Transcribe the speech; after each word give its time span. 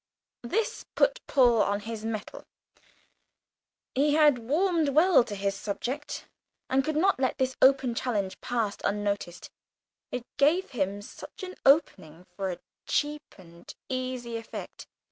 This 0.41 0.83
put 0.95 1.19
Paul 1.27 1.61
on 1.61 1.81
his 1.81 2.03
mettle; 2.03 2.43
he 3.93 4.15
had 4.15 4.39
warmed 4.39 4.89
well 4.89 5.23
to 5.23 5.35
his 5.35 5.53
subject, 5.53 6.25
and 6.71 6.83
could 6.83 6.95
not 6.95 7.19
let 7.19 7.37
this 7.37 7.55
open 7.61 7.93
challenge 7.93 8.41
pass 8.41 8.77
unnoticed 8.83 9.51
it 10.11 10.25
gave 10.37 10.71
him 10.71 11.03
such 11.03 11.43
an 11.43 11.53
opening 11.67 12.25
for 12.35 12.49
a 12.51 12.57
cheap 12.87 13.35
and 13.37 13.71
easy 13.89 14.37
effect. 14.37 14.87